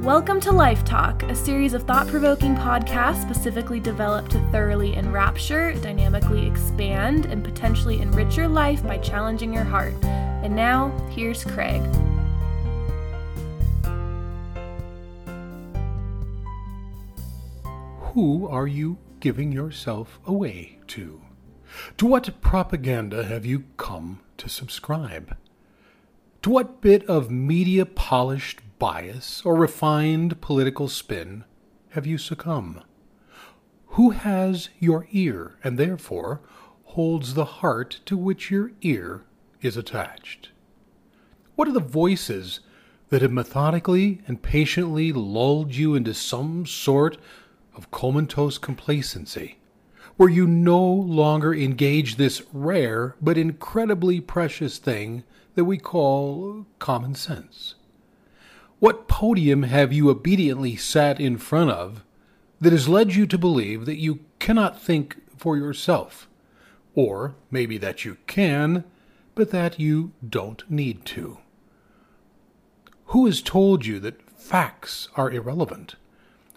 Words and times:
Welcome 0.00 0.40
to 0.40 0.52
Life 0.52 0.84
Talk, 0.84 1.22
a 1.22 1.34
series 1.34 1.72
of 1.72 1.84
thought 1.84 2.06
provoking 2.06 2.54
podcasts 2.54 3.22
specifically 3.22 3.80
developed 3.80 4.30
to 4.32 4.50
thoroughly 4.50 4.94
enrapture, 4.94 5.72
dynamically 5.72 6.46
expand, 6.46 7.24
and 7.24 7.42
potentially 7.42 8.02
enrich 8.02 8.36
your 8.36 8.46
life 8.46 8.82
by 8.82 8.98
challenging 8.98 9.54
your 9.54 9.64
heart. 9.64 9.94
And 10.04 10.54
now, 10.54 10.90
here's 11.08 11.44
Craig. 11.44 11.80
Who 18.12 18.46
are 18.48 18.66
you 18.66 18.98
giving 19.20 19.50
yourself 19.50 20.20
away 20.26 20.78
to? 20.88 21.22
To 21.96 22.06
what 22.06 22.42
propaganda 22.42 23.24
have 23.24 23.46
you 23.46 23.64
come 23.78 24.20
to 24.36 24.50
subscribe? 24.50 25.38
To 26.42 26.50
what 26.50 26.82
bit 26.82 27.02
of 27.06 27.30
media 27.30 27.86
polished 27.86 28.60
bias 28.78 29.42
or 29.44 29.54
refined 29.54 30.40
political 30.40 30.88
spin 30.88 31.44
have 31.90 32.06
you 32.06 32.18
succumbed? 32.18 32.82
Who 33.90 34.10
has 34.10 34.68
your 34.78 35.06
ear 35.12 35.56
and 35.64 35.78
therefore 35.78 36.42
holds 36.84 37.34
the 37.34 37.46
heart 37.46 38.00
to 38.04 38.16
which 38.16 38.50
your 38.50 38.72
ear 38.82 39.24
is 39.62 39.76
attached? 39.76 40.50
What 41.54 41.68
are 41.68 41.72
the 41.72 41.80
voices 41.80 42.60
that 43.08 43.22
have 43.22 43.32
methodically 43.32 44.20
and 44.26 44.42
patiently 44.42 45.12
lulled 45.12 45.74
you 45.74 45.94
into 45.94 46.12
some 46.12 46.66
sort 46.66 47.16
of 47.74 47.90
comatose 47.90 48.58
complacency, 48.58 49.58
where 50.16 50.28
you 50.28 50.46
no 50.46 50.82
longer 50.82 51.54
engage 51.54 52.16
this 52.16 52.42
rare 52.52 53.16
but 53.22 53.38
incredibly 53.38 54.20
precious 54.20 54.76
thing 54.76 55.24
that 55.54 55.64
we 55.64 55.78
call 55.78 56.66
common 56.78 57.14
sense? 57.14 57.74
What 58.86 59.08
podium 59.08 59.64
have 59.64 59.92
you 59.92 60.10
obediently 60.10 60.76
sat 60.76 61.18
in 61.18 61.38
front 61.38 61.72
of 61.72 62.04
that 62.60 62.72
has 62.72 62.88
led 62.88 63.16
you 63.16 63.26
to 63.26 63.36
believe 63.36 63.84
that 63.84 63.98
you 63.98 64.20
cannot 64.38 64.80
think 64.80 65.16
for 65.36 65.56
yourself? 65.56 66.28
Or 66.94 67.34
maybe 67.50 67.78
that 67.78 68.04
you 68.04 68.18
can, 68.28 68.84
but 69.34 69.50
that 69.50 69.80
you 69.80 70.12
don't 70.24 70.62
need 70.70 71.04
to? 71.06 71.38
Who 73.06 73.26
has 73.26 73.42
told 73.42 73.86
you 73.86 73.98
that 73.98 74.22
facts 74.30 75.08
are 75.16 75.32
irrelevant, 75.32 75.96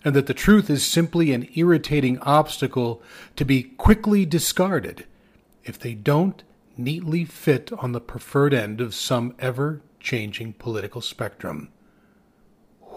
and 0.06 0.16
that 0.16 0.28
the 0.28 0.36
truth 0.36 0.70
is 0.70 0.86
simply 0.86 1.32
an 1.32 1.50
irritating 1.56 2.20
obstacle 2.20 3.02
to 3.38 3.44
be 3.44 3.64
quickly 3.64 4.24
discarded 4.24 5.08
if 5.64 5.80
they 5.80 5.96
don't 5.96 6.44
neatly 6.78 7.26
fit 7.26 7.72
on 7.80 7.92
the 7.92 8.00
preferred 8.00 8.54
end 8.54 8.82
of 8.82 8.94
some 8.94 9.34
ever 9.40 9.82
changing 10.00 10.54
political 10.54 11.02
spectrum? 11.02 11.70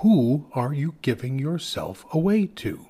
Who 0.02 0.46
are 0.52 0.74
you 0.74 0.96
giving 1.00 1.38
yourself 1.38 2.04
away 2.12 2.46
to? 2.46 2.86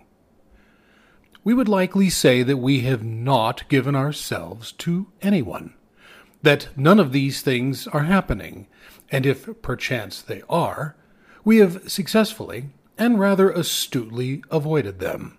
We 1.44 1.52
would 1.52 1.68
likely 1.68 2.08
say 2.08 2.42
that 2.42 2.56
we 2.56 2.80
have 2.80 3.04
not 3.04 3.68
given 3.68 3.94
ourselves 3.94 4.72
to 4.72 5.08
anyone, 5.20 5.74
that 6.40 6.68
none 6.74 6.98
of 6.98 7.12
these 7.12 7.42
things 7.42 7.86
are 7.86 8.04
happening, 8.04 8.66
and 9.10 9.26
if 9.26 9.60
perchance 9.60 10.22
they 10.22 10.42
are, 10.48 10.96
we 11.44 11.58
have 11.58 11.90
successfully 11.90 12.70
and 12.96 13.20
rather 13.20 13.50
astutely 13.50 14.42
avoided 14.50 14.98
them. 14.98 15.36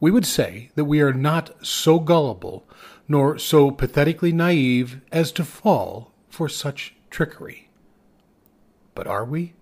We 0.00 0.10
would 0.10 0.26
say 0.26 0.70
that 0.74 0.86
we 0.86 1.00
are 1.00 1.12
not 1.12 1.64
so 1.64 2.00
gullible 2.00 2.66
nor 3.06 3.38
so 3.38 3.70
pathetically 3.70 4.32
naive 4.32 5.00
as 5.12 5.30
to 5.32 5.44
fall 5.44 6.12
for 6.28 6.48
such 6.48 6.96
trickery. 7.08 7.68
But 8.96 9.06
are 9.06 9.24
we? 9.24 9.54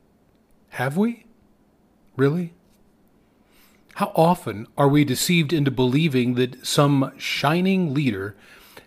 Have 0.70 0.96
we? 0.96 1.26
Really? 2.16 2.54
How 3.94 4.12
often 4.14 4.66
are 4.78 4.88
we 4.88 5.04
deceived 5.04 5.52
into 5.52 5.70
believing 5.70 6.34
that 6.34 6.64
some 6.64 7.12
shining 7.18 7.92
leader 7.92 8.34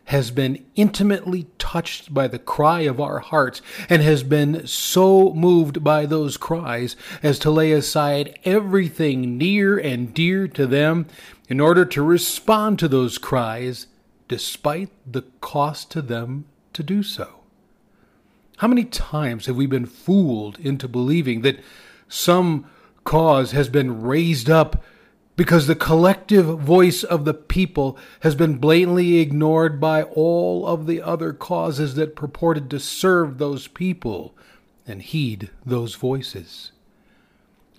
has 0.06 0.32
been 0.32 0.66
intimately 0.76 1.48
touched 1.58 2.14
by 2.14 2.28
the 2.28 2.40
cry 2.40 2.82
of 2.82 3.00
our 3.00 3.20
hearts 3.20 3.62
and 3.90 4.02
has 4.02 4.24
been 4.24 4.66
so 4.68 5.34
moved 5.34 5.84
by 5.84 6.06
those 6.06 6.36
cries 6.36 6.96
as 7.22 7.40
to 7.40 7.52
lay 7.52 7.72
aside 7.72 8.38
everything 8.44 9.38
near 9.38 9.78
and 9.78 10.14
dear 10.14 10.48
to 10.48 10.66
them 10.68 11.06
in 11.48 11.60
order 11.60 11.86
to 11.86 12.02
respond 12.02 12.80
to 12.80 12.88
those 12.88 13.18
cries 13.18 13.88
despite 14.28 14.90
the 15.10 15.22
cost 15.42 15.92
to 15.92 16.02
them 16.02 16.46
to 16.74 16.84
do 16.84 17.04
so? 17.04 17.43
How 18.63 18.69
many 18.69 18.85
times 18.85 19.47
have 19.47 19.57
we 19.57 19.66
been 19.66 19.85
fooled 19.85 20.57
into 20.57 20.88
believing 20.88 21.41
that 21.41 21.59
some 22.07 22.66
cause 23.03 23.51
has 23.51 23.68
been 23.68 24.01
raised 24.01 24.50
up 24.50 24.81
because 25.35 25.68
the 25.68 25.75
collective 25.75 26.46
voice 26.46 27.03
of 27.03 27.25
the 27.25 27.34
people 27.34 27.97
has 28.22 28.35
been 28.35 28.59
blatantly 28.59 29.18
ignored 29.18 29.81
by 29.81 30.03
all 30.03 30.66
of 30.66 30.88
the 30.88 31.01
other 31.01 31.34
causes 31.34 31.96
that 31.96 32.16
purported 32.16 32.69
to 32.69 32.79
serve 32.79 33.38
those 33.38 33.68
people 33.68 34.34
and 34.88 35.01
heed 35.01 35.50
those 35.66 35.95
voices? 35.95 36.72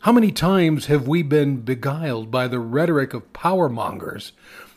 How 0.00 0.12
many 0.12 0.32
times 0.32 0.84
have 0.84 1.08
we 1.08 1.22
been 1.22 1.62
beguiled 1.62 2.30
by 2.30 2.46
the 2.46 2.60
rhetoric 2.60 3.14
of 3.14 3.32
power 3.32 3.70
mongers 3.70 4.32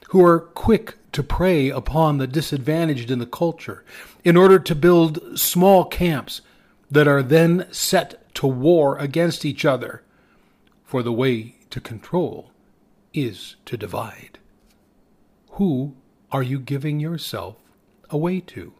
who 0.10 0.24
are 0.24 0.40
quick 0.40 0.96
to 1.12 1.24
prey 1.24 1.70
upon 1.70 2.18
the 2.18 2.28
disadvantaged 2.28 3.12
in 3.12 3.20
the 3.20 3.26
culture 3.26 3.84
in 4.24 4.38
order 4.38 4.60
to 4.60 4.76
build 4.76 5.40
small 5.40 5.86
camps 5.86 6.42
that 6.90 7.08
are 7.08 7.24
then 7.24 7.68
set 7.72 8.34
to 8.36 8.48
war 8.48 8.98
against 8.98 9.46
each 9.46 9.66
other? 9.66 10.04
For 10.86 11.04
the 11.04 11.12
way 11.12 11.56
to 11.70 11.82
control 11.82 12.52
is 13.14 13.56
to 13.66 13.76
divide. 13.76 14.40
Who 15.52 15.96
are 16.32 16.44
you 16.44 16.60
giving 16.60 17.00
yourself 17.00 17.58
away 18.10 18.40
to? 18.42 18.74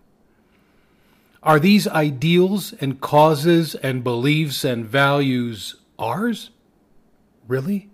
Are 1.44 1.60
these 1.60 1.88
ideals 1.88 2.74
and 2.74 3.02
causes 3.02 3.76
and 3.76 4.04
beliefs 4.04 4.64
and 4.64 4.86
values 4.86 5.76
ours? 5.98 6.52
Really? 7.48 7.90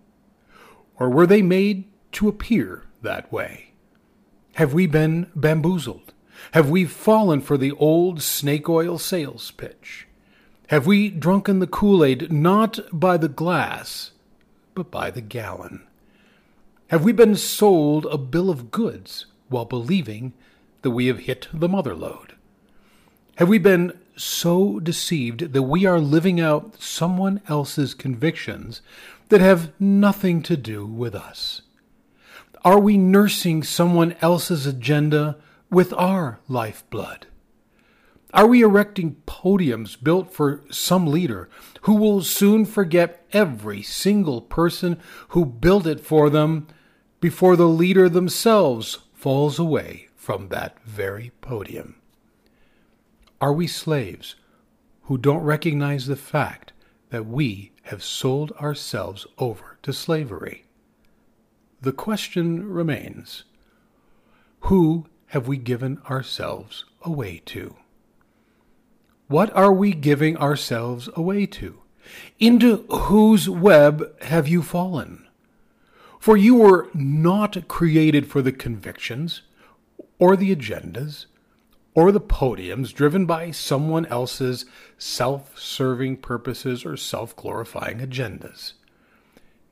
Or 0.99 1.09
were 1.09 1.27
they 1.27 1.41
made 1.41 1.85
to 2.13 2.27
appear 2.27 2.83
that 3.03 3.31
way? 3.31 3.73
Have 4.55 4.73
we 4.73 4.87
been 4.87 5.27
bamboozled? 5.35 6.13
Have 6.51 6.69
we 6.69 6.85
fallen 6.85 7.41
for 7.41 7.57
the 7.57 7.71
old 7.73 8.21
snake 8.21 8.67
oil 8.67 8.97
sales 8.97 9.51
pitch? 9.51 10.07
Have 10.67 10.87
we 10.87 11.09
drunken 11.09 11.59
the 11.59 11.67
Kool 11.67 12.03
Aid 12.03 12.31
not 12.31 12.79
by 12.91 13.17
the 13.17 13.29
glass, 13.29 14.11
but 14.73 14.89
by 14.89 15.11
the 15.11 15.21
gallon? 15.21 15.83
Have 16.87 17.03
we 17.03 17.11
been 17.11 17.35
sold 17.35 18.05
a 18.07 18.17
bill 18.17 18.49
of 18.49 18.71
goods 18.71 19.25
while 19.49 19.65
believing 19.65 20.33
that 20.81 20.91
we 20.91 21.07
have 21.07 21.19
hit 21.19 21.47
the 21.53 21.69
mother 21.69 21.95
lode? 21.95 22.33
Have 23.37 23.49
we 23.49 23.57
been 23.57 23.97
so 24.15 24.79
deceived 24.79 25.53
that 25.53 25.63
we 25.63 25.85
are 25.85 25.99
living 25.99 26.39
out 26.39 26.81
someone 26.81 27.41
else's 27.47 27.93
convictions 27.93 28.81
that 29.29 29.41
have 29.41 29.71
nothing 29.79 30.43
to 30.43 30.55
do 30.55 30.85
with 30.85 31.15
us? 31.15 31.61
Are 32.65 32.79
we 32.79 32.97
nursing 32.97 33.61
someone 33.61 34.15
else's 34.21 34.65
agenda 34.65 35.37
with 35.69 35.91
our 35.91 36.39
lifeblood? 36.47 37.27
Are 38.33 38.47
we 38.47 38.61
erecting 38.61 39.17
podiums 39.27 40.01
built 40.01 40.33
for 40.33 40.63
some 40.71 41.05
leader 41.05 41.49
who 41.81 41.95
will 41.95 42.21
soon 42.21 42.63
forget 42.63 43.25
every 43.33 43.81
single 43.81 44.39
person 44.39 44.97
who 45.29 45.45
built 45.45 45.85
it 45.85 45.99
for 45.99 46.29
them 46.29 46.67
before 47.19 47.57
the 47.57 47.67
leader 47.67 48.07
themselves 48.07 48.99
falls 49.13 49.59
away 49.59 50.07
from 50.15 50.47
that 50.47 50.81
very 50.85 51.33
podium? 51.41 51.95
Are 53.41 53.51
we 53.51 53.67
slaves 53.67 54.35
who 55.03 55.17
don't 55.17 55.43
recognize 55.43 56.05
the 56.05 56.15
fact 56.15 56.71
that 57.09 57.25
we 57.25 57.73
have 57.83 58.01
sold 58.01 58.53
ourselves 58.53 59.27
over 59.37 59.77
to 59.83 59.91
slavery? 59.91 60.62
The 61.83 61.91
question 61.91 62.69
remains 62.69 63.43
Who 64.61 65.07
have 65.27 65.49
we 65.49 65.57
given 65.57 65.99
ourselves 66.09 66.85
away 67.01 67.41
to? 67.47 67.75
What 69.27 69.53
are 69.53 69.73
we 69.73 69.91
giving 69.91 70.37
ourselves 70.37 71.09
away 71.17 71.45
to? 71.47 71.81
Into 72.39 72.83
whose 72.83 73.49
web 73.49 74.17
have 74.21 74.47
you 74.47 74.61
fallen? 74.61 75.27
For 76.19 76.37
you 76.37 76.55
were 76.55 76.87
not 76.93 77.67
created 77.67 78.27
for 78.27 78.41
the 78.41 78.53
convictions, 78.53 79.41
or 80.19 80.37
the 80.37 80.55
agendas, 80.55 81.25
or 81.93 82.13
the 82.13 82.21
podiums 82.21 82.93
driven 82.93 83.25
by 83.25 83.51
someone 83.51 84.05
else's 84.05 84.65
self 84.97 85.59
serving 85.59 86.15
purposes 86.15 86.85
or 86.85 86.95
self 86.95 87.35
glorifying 87.35 87.97
agendas. 87.97 88.71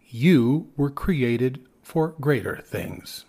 You 0.09 0.71
were 0.75 0.89
created 0.89 1.65
for 1.91 2.15
greater 2.21 2.55
things, 2.55 3.25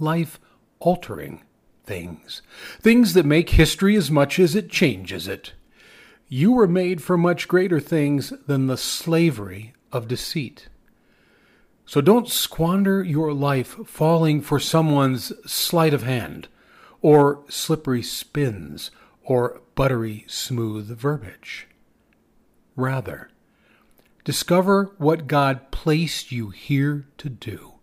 life 0.00 0.40
altering 0.80 1.44
things, 1.84 2.42
things 2.80 3.12
that 3.14 3.24
make 3.24 3.50
history 3.50 3.94
as 3.94 4.10
much 4.10 4.40
as 4.40 4.56
it 4.56 4.68
changes 4.68 5.28
it. 5.28 5.52
You 6.26 6.50
were 6.50 6.66
made 6.66 7.00
for 7.00 7.16
much 7.16 7.46
greater 7.46 7.78
things 7.78 8.32
than 8.48 8.66
the 8.66 8.76
slavery 8.76 9.74
of 9.92 10.08
deceit. 10.08 10.68
So 11.86 12.00
don't 12.00 12.28
squander 12.28 13.00
your 13.00 13.32
life 13.32 13.76
falling 13.86 14.40
for 14.40 14.58
someone's 14.58 15.32
sleight 15.48 15.94
of 15.94 16.02
hand, 16.02 16.48
or 17.00 17.44
slippery 17.48 18.02
spins, 18.02 18.90
or 19.22 19.60
buttery 19.76 20.24
smooth 20.26 20.98
verbiage. 20.98 21.68
Rather, 22.74 23.30
discover 24.28 24.92
what 24.98 25.26
God 25.26 25.70
placed 25.70 26.30
you 26.30 26.50
here 26.50 27.06
to 27.16 27.30
do, 27.30 27.76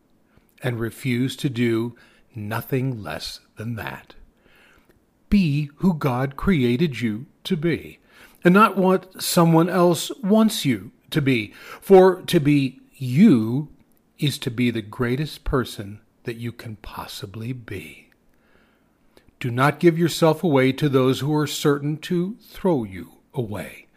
and 0.61 0.79
refuse 0.79 1.35
to 1.37 1.49
do 1.49 1.95
nothing 2.35 3.01
less 3.01 3.39
than 3.57 3.73
that. 3.77 4.13
Be 5.27 5.71
who 5.77 5.95
God 5.95 6.35
created 6.35 7.01
you 7.01 7.25
to 7.45 7.57
be, 7.57 7.97
and 8.43 8.53
not 8.53 8.77
what 8.77 9.19
someone 9.19 9.69
else 9.69 10.11
wants 10.21 10.65
you 10.65 10.91
to 11.09 11.19
be. 11.19 11.51
For 11.81 12.21
to 12.21 12.39
be 12.39 12.79
you 12.93 13.69
is 14.19 14.37
to 14.37 14.51
be 14.51 14.69
the 14.69 14.83
greatest 14.83 15.45
person 15.45 15.99
that 16.25 16.37
you 16.37 16.51
can 16.51 16.75
possibly 16.75 17.53
be. 17.53 18.11
Do 19.39 19.49
not 19.49 19.79
give 19.79 19.97
yourself 19.97 20.43
away 20.43 20.73
to 20.73 20.89
those 20.89 21.21
who 21.21 21.35
are 21.35 21.47
certain 21.47 21.97
to 22.01 22.37
throw 22.39 22.83
you 22.83 23.13
away. 23.33 23.87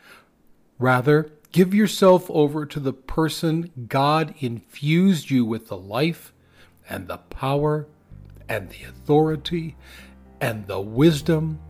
Rather, 0.78 1.30
give 1.52 1.74
yourself 1.74 2.30
over 2.30 2.66
to 2.66 2.80
the 2.80 2.92
person 2.92 3.86
God 3.88 4.34
infused 4.38 5.30
you 5.30 5.44
with 5.44 5.68
the 5.68 5.76
life 5.76 6.32
and 6.88 7.08
the 7.08 7.18
power 7.18 7.86
and 8.48 8.70
the 8.70 8.84
authority 8.84 9.76
and 10.40 10.66
the 10.66 10.80
wisdom 10.80 11.60